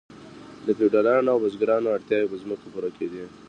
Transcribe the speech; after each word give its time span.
د 0.65 0.67
فیوډالانو 0.77 1.31
او 1.33 1.41
بزګرانو 1.43 1.93
اړتیاوې 1.95 2.29
په 2.31 2.37
ځمکو 2.41 2.65
پوره 2.73 2.89
کیدې. 2.97 3.23